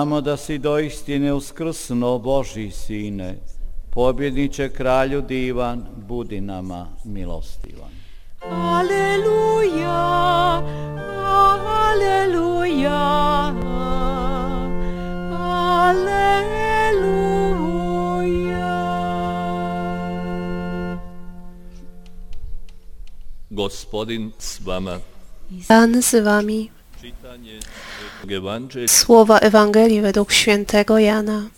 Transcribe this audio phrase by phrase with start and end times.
[0.00, 3.38] Znamo da si doistine uskrsno Boži sine,
[3.90, 7.90] pobjedniče kralju divan, budi nama milostivan.
[8.50, 9.92] Aleluja,
[11.86, 13.02] aleluja,
[15.40, 16.20] aleluja.
[23.50, 24.98] Gospodin s vama.
[25.68, 26.68] Pan z wami.
[28.86, 31.48] Słowa Ewangelii według świętego Jana.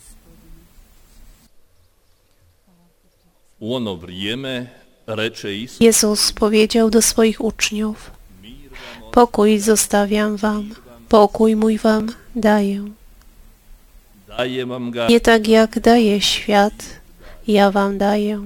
[5.79, 8.11] Jezus powiedział do swoich uczniów:
[9.11, 10.69] Pokój zostawiam wam,
[11.09, 12.85] pokój mój wam daję.
[15.09, 16.73] Nie tak jak daje świat,
[17.47, 18.41] ja wam daję.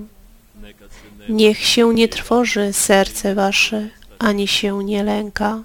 [1.29, 5.63] Niech się nie trwoży serce wasze, ani się nie lęka.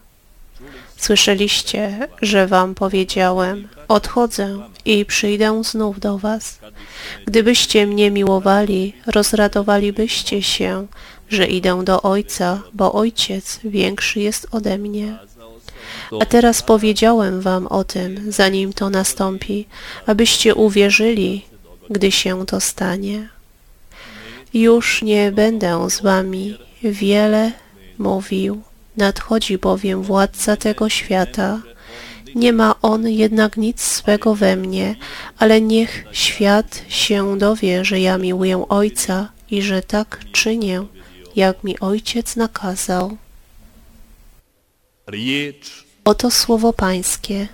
[1.03, 6.58] Słyszeliście, że wam powiedziałem: Odchodzę i przyjdę znów do was.
[7.27, 10.86] Gdybyście mnie miłowali, rozradowalibyście się,
[11.28, 15.19] że idę do Ojca, bo Ojciec większy jest ode mnie.
[16.20, 19.67] A teraz powiedziałem wam o tym, zanim to nastąpi,
[20.06, 21.45] abyście uwierzyli,
[21.91, 23.28] gdy się to stanie.
[24.55, 27.53] Już nie będę z wami wiele
[27.98, 28.62] mówił,
[28.97, 31.62] nadchodzi bowiem władca tego świata.
[32.35, 34.97] Nie ma on jednak nic swego we mnie,
[35.39, 40.83] ale niech świat się dowie, że ja miłuję Ojca i że tak czynię,
[41.37, 43.17] jak mi Ojciec nakazał.
[46.05, 47.48] Oto słowo Pańskie.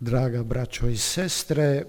[0.00, 1.84] Draga braćo i sestre,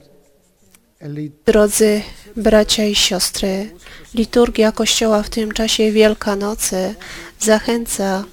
[1.46, 2.02] Drodzy
[2.36, 3.70] bracia i siostry,
[4.14, 6.96] liturgia Kościoła w tym czasie Wielkanocy
[7.40, 8.24] zachęca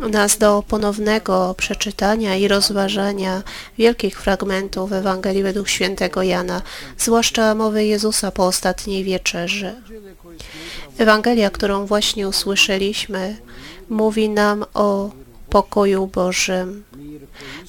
[0.00, 3.42] nas do ponownego przeczytania i rozważania
[3.78, 6.62] wielkich fragmentów Ewangelii według świętego Jana,
[6.98, 9.74] zwłaszcza mowy Jezusa po ostatniej wieczerzy.
[10.98, 13.36] Ewangelia, którą właśnie usłyszeliśmy,
[13.88, 15.10] mówi nam o
[15.52, 16.84] pokoju Bożym.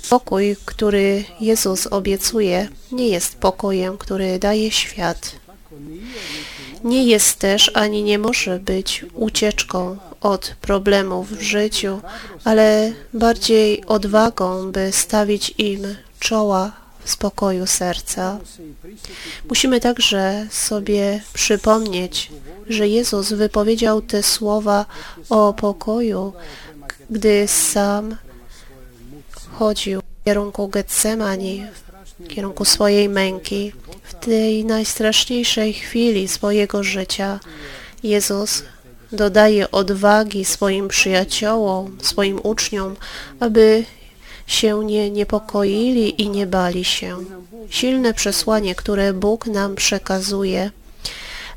[0.09, 5.31] Pokój, który Jezus obiecuje, nie jest pokojem, który daje świat.
[6.83, 12.01] Nie jest też ani nie może być ucieczką od problemów w życiu,
[12.43, 16.71] ale bardziej odwagą, by stawić im czoła
[17.03, 18.39] w spokoju serca.
[19.49, 22.31] Musimy także sobie przypomnieć,
[22.69, 24.85] że Jezus wypowiedział te słowa
[25.29, 26.33] o pokoju,
[27.13, 28.17] gdy sam
[29.51, 31.65] chodził w kierunku Getsemani,
[32.19, 33.71] w kierunku swojej męki.
[34.03, 37.39] W tej najstraszniejszej chwili swojego życia
[38.03, 38.63] Jezus
[39.11, 42.95] dodaje odwagi swoim przyjaciołom, swoim uczniom,
[43.39, 43.85] aby
[44.47, 47.17] się nie niepokoili i nie bali się.
[47.69, 50.71] Silne przesłanie, które Bóg nam przekazuje,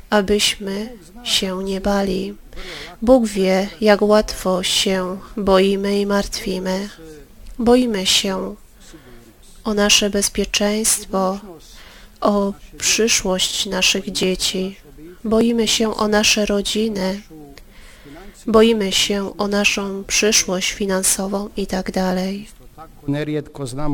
[0.09, 0.89] abyśmy
[1.23, 2.35] się nie bali.
[3.01, 6.89] Bóg wie, jak łatwo się boimy i martwimy.
[7.59, 8.55] Boimy się
[9.63, 11.39] o nasze bezpieczeństwo,
[12.21, 14.77] o przyszłość naszych dzieci.
[15.23, 17.21] Boimy się o nasze rodziny.
[18.47, 22.47] Boimy się o naszą przyszłość finansową i tak dalej.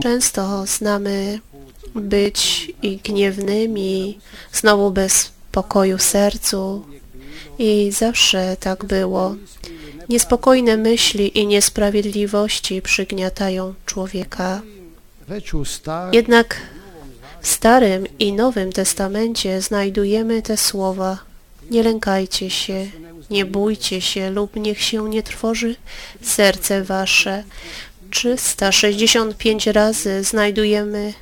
[0.02, 1.40] Często znamy
[1.96, 4.20] być i gniewnymi,
[4.52, 6.86] znowu bez pokoju sercu
[7.60, 9.36] i zawsze tak było.
[10.10, 14.62] Niespokojne myśli i niesprawiedliwości przygniatają człowieka.
[16.12, 16.62] Jednak
[17.42, 21.18] w Starym i Nowym Testamencie znajdujemy te słowa
[21.72, 22.88] Nie lękajcie się,
[23.30, 25.76] nie bójcie się lub niech się nie trwoży
[26.22, 27.44] serce wasze.
[28.10, 31.14] 365 razy znajdujemy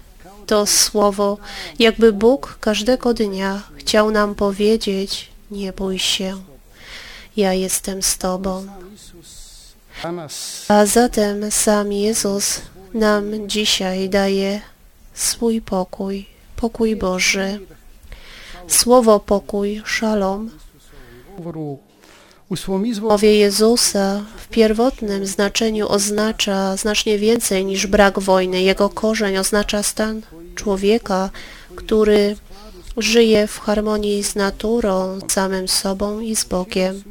[0.51, 1.37] to słowo,
[1.79, 6.41] jakby Bóg każdego dnia chciał nam powiedzieć nie bój się,
[7.37, 8.67] ja jestem z Tobą.
[10.67, 12.61] A zatem sam Jezus
[12.93, 14.61] nam dzisiaj daje
[15.13, 16.25] swój pokój,
[16.55, 17.59] pokój Boży.
[18.67, 20.49] Słowo pokój, szalom,
[23.01, 28.61] mowie Jezusa w pierwotnym znaczeniu oznacza znacznie więcej niż brak wojny.
[28.61, 30.21] Jego korzeń oznacza stan
[30.55, 31.29] człowieka,
[31.75, 32.35] który
[32.97, 37.03] żyje w harmonii z naturą, samym sobą i z Bogiem.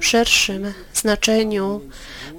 [0.00, 1.80] W szerszym znaczeniu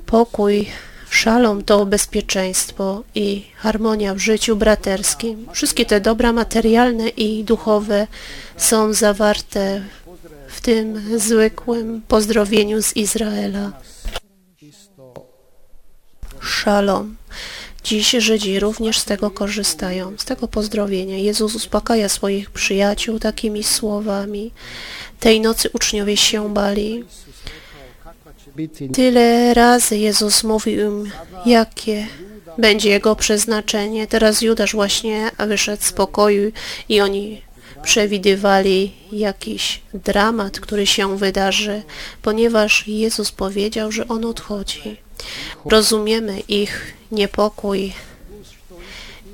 [0.05, 0.67] Pokój,
[1.09, 5.47] szalom to bezpieczeństwo i harmonia w życiu braterskim.
[5.53, 8.07] Wszystkie te dobra materialne i duchowe
[8.57, 9.81] są zawarte
[10.47, 13.71] w tym zwykłym pozdrowieniu z Izraela.
[16.39, 17.15] Szalom.
[17.85, 21.17] Dziś Żydzi również z tego korzystają, z tego pozdrowienia.
[21.17, 24.51] Jezus uspokaja swoich przyjaciół takimi słowami.
[25.19, 27.03] Tej nocy uczniowie się bali.
[28.93, 31.11] Tyle razy Jezus mówił im,
[31.45, 32.07] jakie
[32.57, 34.07] będzie jego przeznaczenie.
[34.07, 36.51] Teraz Judasz właśnie wyszedł z pokoju
[36.89, 37.41] i oni
[37.83, 41.83] przewidywali jakiś dramat, który się wydarzy,
[42.21, 45.04] ponieważ Jezus powiedział, że On odchodzi.
[45.65, 47.93] Rozumiemy ich niepokój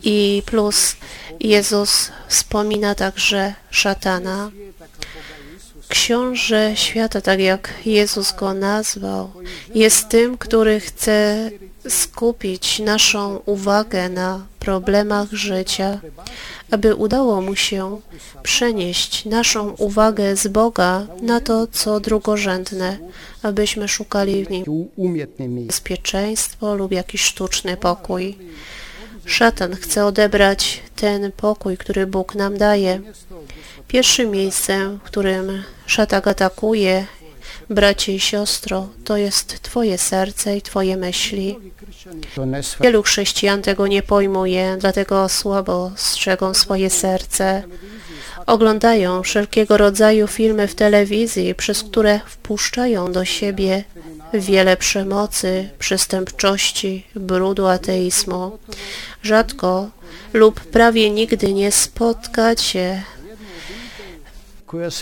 [0.03, 0.95] i plus
[1.39, 4.51] Jezus wspomina także szatana.
[5.87, 9.31] Książę świata, tak jak Jezus go nazwał,
[9.75, 11.49] jest tym, który chce
[11.89, 15.99] skupić naszą uwagę na problemach życia,
[16.71, 18.01] aby udało mu się
[18.43, 22.97] przenieść naszą uwagę z Boga na to, co drugorzędne,
[23.43, 24.65] abyśmy szukali w nim
[25.67, 28.37] bezpieczeństwo lub jakiś sztuczny pokój.
[29.25, 33.01] Szatan chce odebrać ten pokój, który Bóg nam daje.
[33.87, 37.05] Pierwszym miejscem, w którym szatan atakuje,
[37.69, 41.57] bracie i siostro, to jest Twoje serce i Twoje myśli.
[42.81, 47.63] Wielu chrześcijan tego nie pojmuje, dlatego słabo strzegą swoje serce.
[48.45, 53.83] Oglądają wszelkiego rodzaju filmy w telewizji, przez które wpuszczają do siebie
[54.33, 58.57] wiele przemocy, przestępczości, brudu, ateizmu.
[59.23, 59.89] Rzadko
[60.33, 61.69] lub prawie nigdy nie
[62.35, 63.01] koja se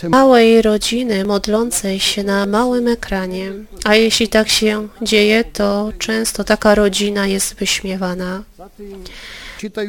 [0.08, 3.52] małej rodziny modlącej się na małym ekranie,
[3.84, 8.42] a jeśli tak się dzieje, to często taka rodzina jest wyśmiewana.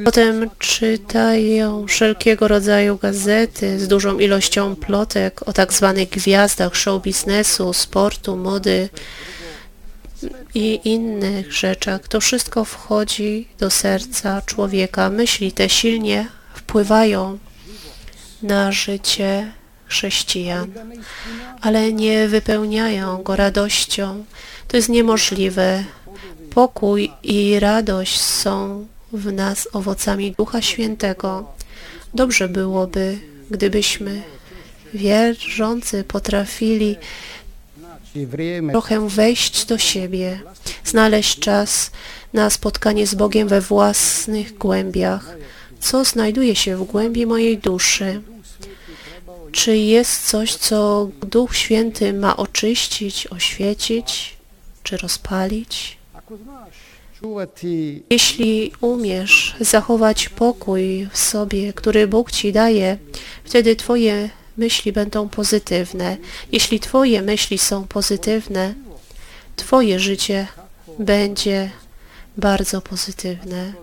[0.05, 7.73] Potem czytają wszelkiego rodzaju gazety z dużą ilością plotek o tak zwanych gwiazdach show biznesu,
[7.73, 8.89] sportu, mody
[10.53, 12.07] i innych rzeczach.
[12.07, 15.09] To wszystko wchodzi do serca człowieka.
[15.09, 17.37] Myśli te silnie wpływają
[18.43, 19.51] na życie
[19.91, 20.71] chrześcijan,
[21.61, 24.25] ale nie wypełniają go radością.
[24.67, 25.83] To jest niemożliwe.
[26.53, 31.51] Pokój i radość są w nas owocami Ducha Świętego.
[32.13, 33.17] Dobrze byłoby,
[33.51, 34.21] gdybyśmy
[34.93, 36.95] wierzący potrafili
[38.71, 40.39] trochę wejść do siebie,
[40.85, 41.91] znaleźć czas
[42.33, 45.35] na spotkanie z Bogiem we własnych głębiach.
[45.79, 48.21] Co znajduje się w głębi mojej duszy?
[49.51, 54.37] Czy jest coś, co Duch Święty ma oczyścić, oświecić,
[54.83, 55.97] czy rozpalić?
[58.09, 62.97] Jeśli umiesz zachować pokój w sobie, który Bóg ci daje,
[63.43, 66.17] wtedy Twoje myśli będą pozytywne.
[66.51, 68.73] Jeśli Twoje myśli są pozytywne,
[69.55, 70.47] Twoje życie
[70.99, 71.69] będzie
[72.37, 73.73] bardzo pozytywne.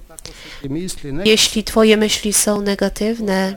[1.24, 3.56] Jeśli Twoje myśli są negatywne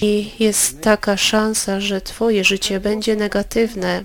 [0.00, 4.04] i jest taka szansa, że Twoje życie będzie negatywne,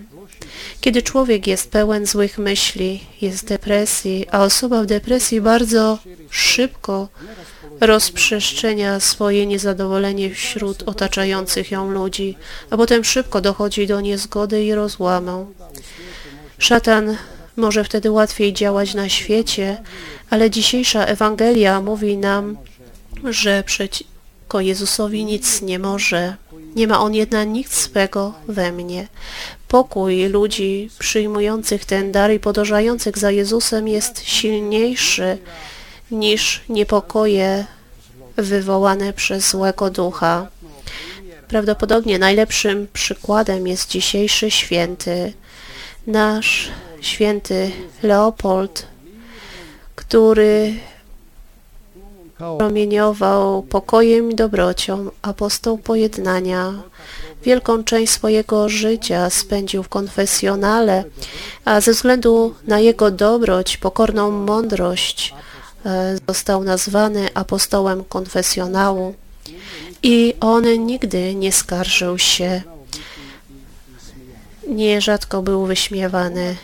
[0.80, 5.98] kiedy człowiek jest pełen złych myśli, jest depresji, a osoba w depresji bardzo
[6.30, 7.08] szybko
[7.80, 12.36] rozprzestrzenia swoje niezadowolenie wśród otaczających ją ludzi,
[12.70, 15.54] a potem szybko dochodzi do niezgody i rozłamu.
[16.58, 17.16] Szatan
[17.56, 19.82] może wtedy łatwiej działać na świecie,
[20.30, 22.56] ale dzisiejsza Ewangelia mówi nam,
[23.24, 23.62] że
[24.50, 26.36] przeciwko Jezusowi nic nie może.
[26.76, 29.08] Nie ma On jednak nic swego we mnie.
[29.68, 35.38] Pokój ludzi przyjmujących ten dar i podążających za Jezusem jest silniejszy
[36.10, 37.64] niż niepokoje
[38.36, 40.46] wywołane przez złego ducha.
[41.48, 45.32] Prawdopodobnie najlepszym przykładem jest dzisiejszy święty,
[46.06, 46.68] nasz
[47.00, 47.70] święty
[48.02, 48.86] Leopold,
[49.94, 50.74] który
[52.58, 56.72] promieniował pokojem i dobrocią, apostoł pojednania.
[57.42, 61.04] Wielką część swojego życia spędził w konfesjonale,
[61.64, 65.34] a ze względu na jego dobroć, pokorną mądrość,
[65.86, 69.14] e, został nazwany apostołem konfesjonału.
[70.02, 72.62] I on nigdy nie skarżył się.
[74.68, 76.56] Nierzadko był wyśmiewany.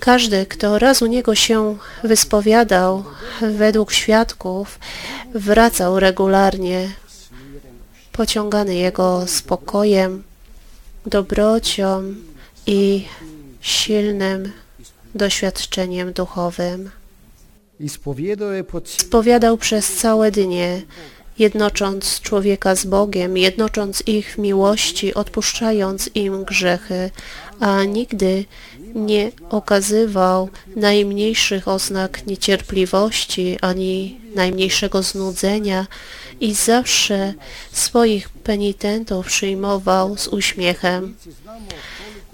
[0.00, 3.04] Każdy, kto raz u niego się wyspowiadał,
[3.40, 4.78] według świadków,
[5.34, 6.90] wracał regularnie,
[8.12, 10.22] pociągany jego spokojem,
[11.06, 12.14] dobrocią
[12.66, 13.06] i
[13.60, 14.52] silnym
[15.14, 16.90] doświadczeniem duchowym.
[18.84, 20.82] Spowiadał przez całe dnie,
[21.38, 27.10] jednocząc człowieka z Bogiem, jednocząc ich w miłości, odpuszczając im grzechy,
[27.60, 28.44] a nigdy
[28.94, 35.86] nie okazywał najmniejszych oznak niecierpliwości ani najmniejszego znudzenia
[36.40, 37.34] i zawsze
[37.72, 41.16] swoich penitentów przyjmował z uśmiechem.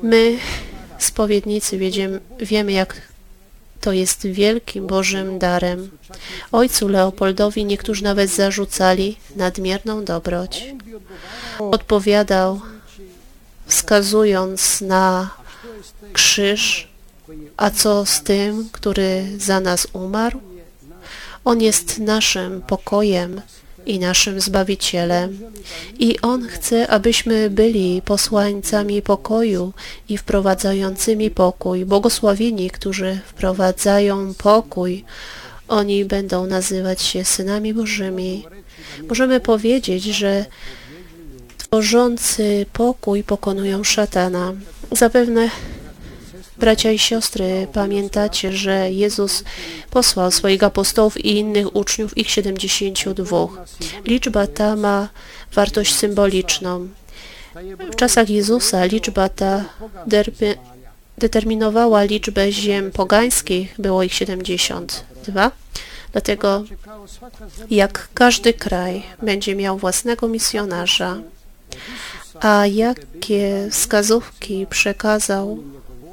[0.03, 0.39] My,
[0.99, 1.79] spowiednicy,
[2.41, 3.12] wiemy, jak
[3.83, 5.91] to jest wielkim Bożym darem.
[6.53, 10.65] Ojcu Leopoldowi niektórzy nawet zarzucali nadmierną dobroć.
[11.59, 12.61] Odpowiadał,
[13.67, 15.31] wskazując na
[16.13, 16.89] krzyż,
[17.57, 20.41] a co z tym, który za nas umarł?
[21.45, 23.41] On jest naszym pokojem
[23.87, 25.39] i naszym Zbawicielem.
[25.99, 29.73] I On chce, abyśmy byli posłańcami pokoju
[30.09, 31.85] i wprowadzającymi pokój.
[31.85, 35.05] Błogosławieni, którzy wprowadzają pokój,
[35.69, 38.45] oni będą nazywać się synami Bożymi.
[39.09, 40.45] Możemy powiedzieć, że
[41.59, 44.53] tworzący pokój pokonują szatana.
[44.93, 45.51] Zapewne
[46.63, 49.45] Bracia i siostry, pamiętacie, że Jezus
[49.91, 53.49] posłał swoich apostołów i innych uczniów, ich 72.
[54.05, 55.09] Liczba ta ma
[55.53, 56.89] wartość symboliczną.
[57.93, 59.65] W czasach Jezusa liczba ta
[61.19, 65.51] determinowała liczbę ziem pogańskich, było ich 72.
[66.13, 66.65] Dlatego
[67.71, 71.17] jak każdy kraj będzie miał własnego misjonarza,
[72.41, 75.59] a jakie wskazówki przekazał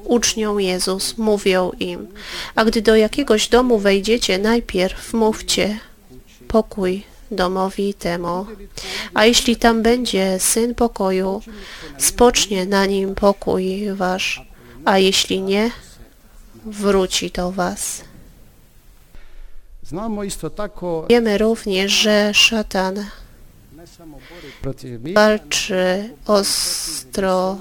[0.10, 2.08] uczniom Jezus, mówią im,
[2.56, 5.80] a gdy do jakiegoś domu wejdziecie, najpierw mówcie
[6.48, 8.46] pokój domowi temu,
[9.14, 11.42] a jeśli tam będzie Syn pokoju,
[11.98, 14.42] spocznie na nim pokój wasz,
[14.86, 15.72] a jeśli nie,
[16.66, 18.02] wróci do was.
[21.10, 23.06] Wiemy również, że szatan
[25.16, 27.58] walczy ostro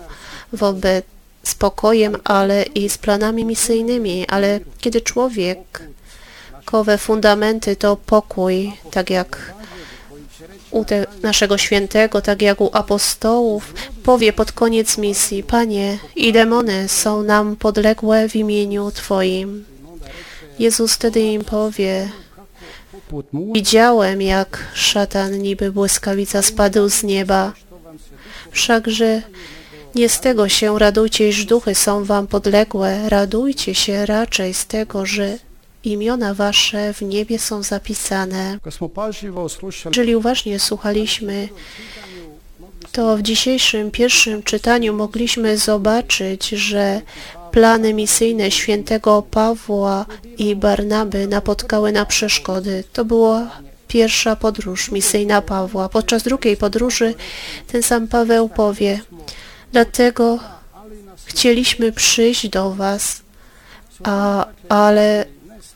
[0.52, 1.05] wobec
[1.42, 9.52] z pokojem, ale i z planami misyjnymi, ale kiedy człowiekowe fundamenty to pokój, tak jak
[10.71, 16.88] u te, naszego świętego, tak jak u apostołów, powie pod koniec misji, Panie, i demony
[16.88, 19.64] są nam podległe w imieniu Twoim.
[20.59, 22.09] Jezus wtedy im powie,
[23.52, 27.52] widziałem, jak szatan niby błyskawica spadł z nieba,
[28.50, 29.23] wszakże
[29.99, 35.07] nie z tego się radujcie, iż duchy są wam podległe, radujcie się raczej z tego,
[35.07, 35.38] że
[35.85, 38.59] imiona wasze w niebie są zapisane.
[39.85, 41.49] Jeżeli uważnie słuchaliśmy,
[42.93, 47.00] to w dzisiejszym pierwszym czytaniu mogliśmy zobaczyć, że
[47.50, 50.07] plany misyjne świętego Pawła
[50.38, 52.85] i Barnaby napotkały na przeszkody.
[52.93, 53.50] To była
[53.88, 55.88] pierwsza podróż misyjna Pawła.
[55.88, 57.14] Podczas drugiej podróży
[57.67, 59.00] ten sam Paweł powie,
[59.72, 60.38] dlatego
[61.25, 63.22] chcieliśmy przyjść do was,
[64.04, 65.25] a, ale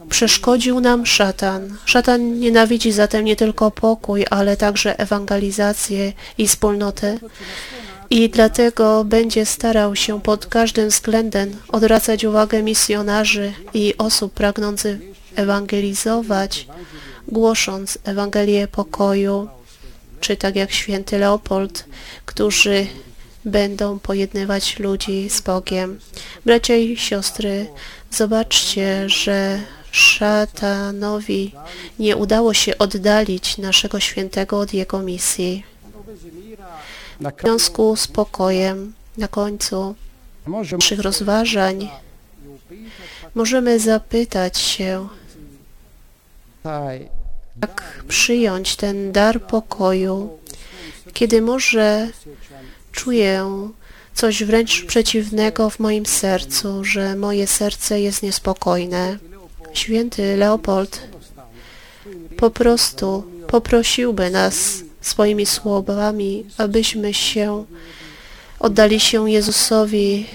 [0.09, 1.77] przeszkodził nam szatan.
[1.85, 7.19] Szatan nienawidzi zatem nie tylko pokój, ale także ewangelizację i wspólnotę.
[8.11, 15.01] I dlatego będzie starał się pod każdym względem odwracać uwagę misjonarzy i osób pragnących
[15.37, 16.67] ewangelizować,
[17.29, 19.49] głosząc Ewangelię pokoju,
[20.21, 21.85] czy tak jak święty Leopold,
[22.27, 22.87] którzy
[23.45, 25.99] będą pojednywać ludzi z Bogiem.
[26.45, 27.67] Bracia i siostry,
[28.11, 31.55] zobaczcie, że szatanowi
[31.99, 35.65] nie udało się oddalić naszego świętego od jego misji.
[37.21, 39.95] W związku z pokojem, na końcu
[40.73, 41.89] naszych rozważań,
[43.35, 45.09] możemy zapytać się,
[47.61, 50.39] jak przyjąć ten dar pokoju,
[51.13, 52.09] kiedy może
[52.93, 53.51] czuję
[54.15, 59.19] coś wręcz przeciwnego w moim sercu, że moje serce jest niespokojne.
[59.73, 61.01] Święty Leopold
[62.37, 67.65] po prostu poprosiłby nas swoimi słowami, abyśmy się
[68.59, 70.27] oddali się Jezusowi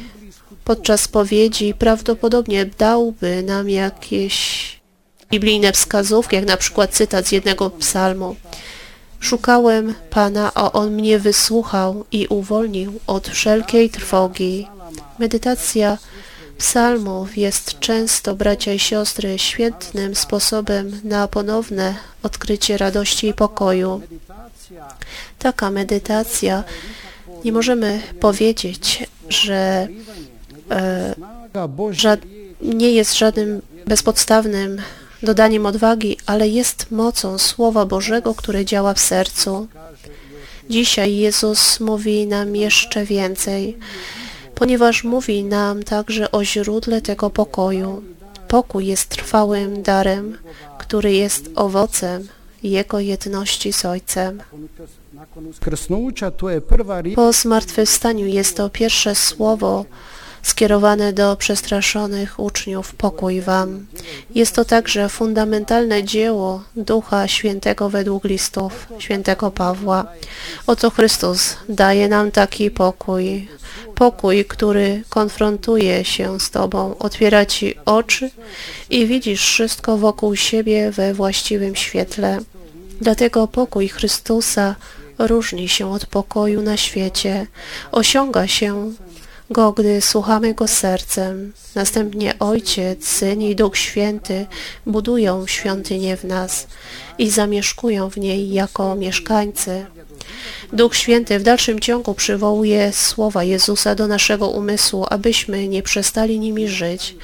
[0.66, 1.74] podczas spowiedzi.
[1.74, 4.68] Prawdopodobnie dałby nam jakieś
[5.32, 8.36] biblijne wskazówki, jak na przykład cytat z jednego psalmu.
[9.20, 14.68] Szukałem Pana, a On mnie wysłuchał i uwolnił od wszelkiej trwogi.
[15.20, 15.98] Medytacja
[16.58, 24.02] psalmów jest często, bracia i siostry, świetnym sposobem na ponowne odkrycie radości i pokoju.
[25.40, 26.64] Taka medytacja,
[27.46, 29.88] nie możemy powiedzieć, że
[30.72, 31.16] e,
[31.92, 32.20] żad,
[32.62, 34.82] nie jest żadnym bezpodstawnym
[35.24, 39.68] dodaniem odwagi, ale jest mocą Słowa Bożego, które działa w sercu.
[40.70, 43.78] Dzisiaj Jezus mówi nam jeszcze więcej,
[44.56, 48.04] ponieważ mówi nam także o źródle tego pokoju.
[48.48, 50.38] Pokój jest trwałym darem,
[50.78, 52.28] który jest owocem
[52.64, 54.42] Jego jedności z Ojcem.
[57.16, 59.86] Po zmartwychwstaniu jest to pierwsze słowo
[60.48, 63.86] skierowane do przestraszonych uczniów pokój wam.
[64.36, 70.06] Jest to także fundamentalne dzieło Ducha Świętego według listów świętego Pawła.
[70.68, 73.48] Oto Chrystus daje nam taki pokój.
[73.96, 78.32] Pokój, który konfrontuje się z Tobą, otwiera Ci oczy
[78.90, 82.40] i widzisz wszystko wokół siebie we właściwym świetle.
[83.02, 84.76] Dlatego pokój Chrystusa
[85.20, 87.48] różni się od pokoju na świecie.
[87.92, 88.92] Osiąga się
[89.50, 91.54] go, gdy słuchamy Go sercem.
[91.76, 94.46] Następnie Ojciec, Syn i Duch Święty
[94.86, 96.68] budują świątynię w nas
[97.18, 99.86] i zamieszkują w niej jako mieszkańcy.
[100.74, 106.68] Duch Święty w dalszym ciągu przywołuje słowa Jezusa do naszego umysłu, abyśmy nie przestali nimi
[106.68, 107.16] żyć.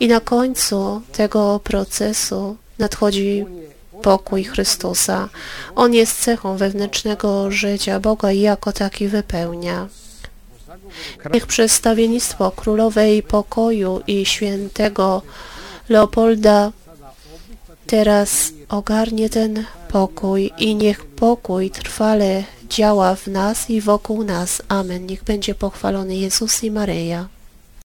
[0.00, 3.44] I na końcu tego procesu nadchodzi
[4.02, 5.28] pokój Chrystusa.
[5.76, 9.88] On jest cechą wewnętrznego życia Boga i jako taki wypełnia.
[11.32, 15.22] Niech przedstawiennictwo Królowej Pokoju i świętego
[15.88, 16.72] Leopolda
[17.86, 24.62] teraz ogarnie ten pokój i niech pokój trwale działa w nas i wokół nas.
[24.68, 25.06] Amen.
[25.06, 27.28] Niech będzie pochwalony Jezus i Maryja.